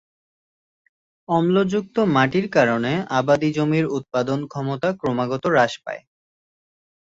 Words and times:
অম্লযুক্ত 1.29 1.95
মাটির 2.15 2.45
কারণে 2.51 2.91
আবাদী 3.19 3.49
জমির 3.57 3.85
উৎপাদন 3.97 4.39
ক্ষমতা 4.51 4.89
ক্রমাগত 4.99 5.43
হ্রাস 5.51 5.73
পায়। 5.83 6.01